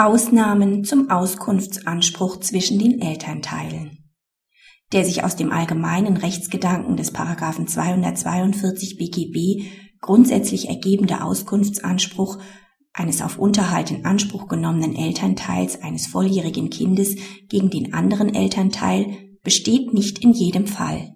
Ausnahmen 0.00 0.82
zum 0.82 1.10
Auskunftsanspruch 1.10 2.40
zwischen 2.40 2.78
den 2.78 3.02
Elternteilen. 3.02 3.98
Der 4.94 5.04
sich 5.04 5.24
aus 5.24 5.36
dem 5.36 5.52
allgemeinen 5.52 6.16
Rechtsgedanken 6.16 6.96
des 6.96 7.10
Paragraphen 7.12 7.66
242 7.66 8.96
BGB 8.96 9.66
grundsätzlich 10.00 10.70
ergebende 10.70 11.22
Auskunftsanspruch 11.22 12.38
eines 12.94 13.20
auf 13.20 13.38
Unterhalt 13.38 13.90
in 13.90 14.06
Anspruch 14.06 14.48
genommenen 14.48 14.96
Elternteils 14.96 15.82
eines 15.82 16.06
volljährigen 16.06 16.70
Kindes 16.70 17.16
gegen 17.50 17.68
den 17.68 17.92
anderen 17.92 18.34
Elternteil 18.34 19.36
besteht 19.42 19.92
nicht 19.92 20.20
in 20.20 20.32
jedem 20.32 20.66
Fall. 20.66 21.12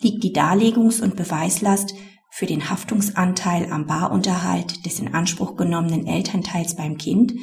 Liegt 0.00 0.24
die 0.24 0.34
Darlegungs- 0.34 1.00
und 1.00 1.14
Beweislast 1.14 1.94
für 2.32 2.46
den 2.46 2.68
Haftungsanteil 2.68 3.70
am 3.70 3.86
Barunterhalt 3.86 4.84
des 4.84 4.98
in 4.98 5.14
Anspruch 5.14 5.54
genommenen 5.54 6.08
Elternteils 6.08 6.74
beim 6.74 6.98
Kind, 6.98 7.34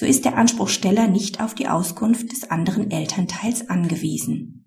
so 0.00 0.06
ist 0.06 0.24
der 0.24 0.38
Anspruchsteller 0.38 1.08
nicht 1.08 1.42
auf 1.42 1.54
die 1.54 1.68
Auskunft 1.68 2.32
des 2.32 2.50
anderen 2.50 2.90
Elternteils 2.90 3.68
angewiesen. 3.68 4.66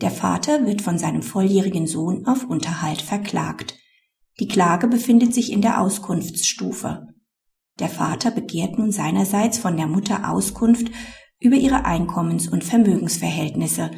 Der 0.00 0.10
Vater 0.10 0.64
wird 0.64 0.80
von 0.80 0.96
seinem 0.96 1.20
volljährigen 1.20 1.86
Sohn 1.86 2.26
auf 2.26 2.44
Unterhalt 2.44 3.02
verklagt. 3.02 3.76
Die 4.40 4.48
Klage 4.48 4.88
befindet 4.88 5.34
sich 5.34 5.52
in 5.52 5.60
der 5.60 5.78
Auskunftsstufe. 5.78 7.06
Der 7.78 7.90
Vater 7.90 8.30
begehrt 8.30 8.78
nun 8.78 8.92
seinerseits 8.92 9.58
von 9.58 9.76
der 9.76 9.88
Mutter 9.88 10.30
Auskunft 10.30 10.90
über 11.38 11.56
ihre 11.56 11.84
Einkommens- 11.84 12.48
und 12.48 12.64
Vermögensverhältnisse, 12.64 13.90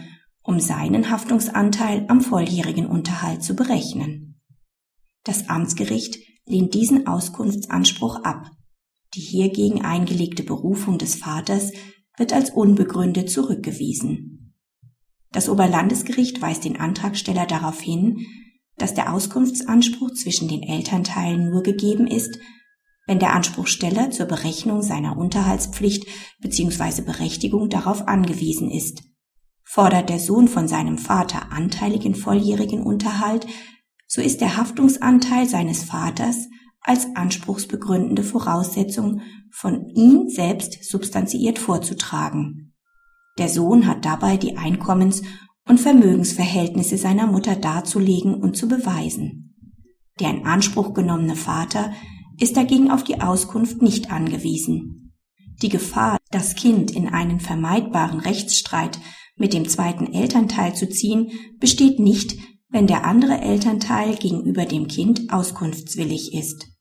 um 0.43 0.59
seinen 0.59 1.09
Haftungsanteil 1.09 2.05
am 2.09 2.21
volljährigen 2.21 2.87
Unterhalt 2.87 3.45
zu 3.45 3.55
berechnen. 3.55 4.41
Das 5.23 5.49
Amtsgericht 5.49 6.19
lehnt 6.47 6.74
diesen 6.74 7.07
Auskunftsanspruch 7.07 8.24
ab. 8.24 8.51
Die 9.15 9.20
hiergegen 9.20 9.84
eingelegte 9.84 10.42
Berufung 10.42 10.98
des 10.98 11.15
Vaters 11.15 11.73
wird 12.16 12.32
als 12.32 12.51
unbegründet 12.51 13.30
zurückgewiesen. 13.30 14.54
Das 15.32 15.48
Oberlandesgericht 15.48 16.40
weist 16.40 16.65
den 16.65 16.79
Antragsteller 16.79 17.46
darauf 17.46 17.80
hin, 17.80 18.26
dass 18.76 18.95
der 18.95 19.13
Auskunftsanspruch 19.13 20.13
zwischen 20.15 20.48
den 20.48 20.63
Elternteilen 20.63 21.51
nur 21.51 21.63
gegeben 21.63 22.07
ist, 22.07 22.38
wenn 23.07 23.18
der 23.18 23.35
Anspruchsteller 23.35 24.10
zur 24.10 24.26
Berechnung 24.26 24.82
seiner 24.82 25.16
Unterhaltspflicht 25.16 26.07
bzw. 26.41 27.02
Berechtigung 27.02 27.68
darauf 27.68 28.09
angewiesen 28.09 28.70
ist. 28.70 29.02
Fordert 29.63 30.09
der 30.09 30.18
Sohn 30.18 30.48
von 30.48 30.68
seinem 30.68 30.98
Vater 30.98 31.52
anteiligen 31.52 32.15
volljährigen 32.15 32.82
Unterhalt, 32.82 33.46
so 34.07 34.20
ist 34.20 34.41
der 34.41 34.57
Haftungsanteil 34.57 35.48
seines 35.48 35.85
Vaters 35.85 36.48
als 36.87 37.09
anspruchsbegründende 37.16 38.23
Voraussetzung 38.23 39.20
von 39.51 39.90
ihm 39.90 40.29
selbst 40.29 40.84
substanziiert 40.84 41.59
vorzutragen. 41.59 42.73
Der 43.38 43.48
Sohn 43.48 43.87
hat 43.87 44.04
dabei 44.04 44.37
die 44.37 44.56
Einkommens- 44.56 45.23
und 45.68 45.80
Vermögensverhältnisse 45.80 46.96
seiner 46.96 47.26
Mutter 47.26 47.57
darzulegen 47.57 48.34
und 48.34 48.57
zu 48.57 48.68
beweisen. 48.68 49.54
Der 50.20 50.30
in 50.30 50.46
Anspruch 50.46 50.95
genommene 50.95 51.37
Vater 51.37 51.92
ist 52.38 52.57
dagegen 52.57 52.90
auf 52.90 53.02
die 53.02 53.20
Auskunft 53.20 53.82
nicht 53.82 54.12
angewiesen. 54.12 55.12
Die 55.62 55.68
Gefahr, 55.68 56.18
das 56.30 56.54
Kind 56.54 56.90
in 56.90 57.09
einen 57.09 57.40
vermeidbaren 57.40 58.20
Rechtsstreit 58.20 59.01
mit 59.37 59.52
dem 59.52 59.68
zweiten 59.68 60.12
Elternteil 60.12 60.74
zu 60.74 60.88
ziehen, 60.88 61.30
besteht 61.59 61.98
nicht, 61.98 62.37
wenn 62.68 62.87
der 62.87 63.04
andere 63.04 63.40
Elternteil 63.40 64.16
gegenüber 64.16 64.66
dem 64.66 64.87
Kind 64.87 65.32
auskunftswillig 65.32 66.34
ist. 66.34 66.75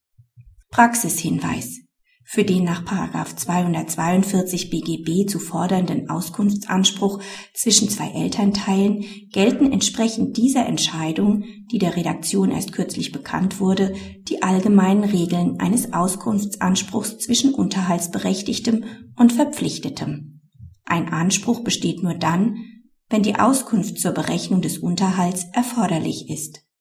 Praxishinweis 0.76 1.84
für 2.26 2.44
den 2.44 2.66
nach 2.66 2.84
242 2.84 4.70
BGB 4.70 5.26
zu 5.26 5.40
fordernden 5.40 6.10
Auskunftsanspruch 6.10 7.22
zwischen 7.54 7.88
zwei 7.88 8.10
Elternteilen 8.10 9.06
gelten 9.32 9.72
entsprechend 9.72 10.36
dieser 10.36 10.66
Entscheidung, 10.66 11.46
die 11.72 11.78
der 11.78 11.96
Redaktion 11.96 12.52
erst 12.52 12.74
kürzlich 12.74 13.14
bekannt 13.14 13.62
wurde, 13.62 13.94
die 14.28 14.44
allgemeinen 14.44 15.06
Regeln 15.06 15.62
eines 15.62 15.94
Auskunftsanspruchs 15.94 17.20
zwischen 17.20 17.54
Unterhaltsberechtigtem 17.54 18.84
und 19.16 19.32
Verpflichtetem. 19.32 20.42
Ein 20.84 21.08
Anspruch 21.08 21.64
besteht 21.64 22.04
nur 22.04 22.16
dann, 22.16 22.58
wenn 23.10 23.24
die 23.24 23.36
Auskunft 23.36 23.98
zur 23.98 24.12
Berechnung 24.12 24.60
des 24.62 24.80
Unterhalts 24.80 25.46
erforderlich 25.54 26.30
ist 26.30 26.65